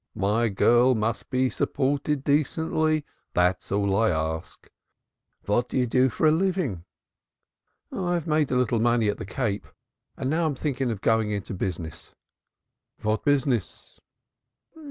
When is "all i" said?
3.71-4.09